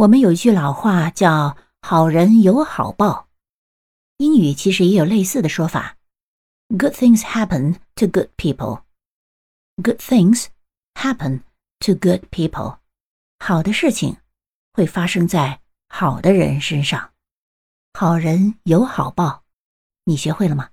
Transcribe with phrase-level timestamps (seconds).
[0.00, 3.28] 我们有一句老话叫好人有好报
[4.16, 5.98] 英语其实也有类似的说法
[6.78, 8.84] good things happen to good people
[9.82, 10.46] good things
[10.94, 11.42] happen
[11.80, 12.78] to good people
[13.40, 14.16] 好的事情
[14.72, 15.60] 会发生在
[15.90, 17.12] 好的人身上
[17.92, 19.44] 好人有好报
[20.04, 20.70] 你学会了吗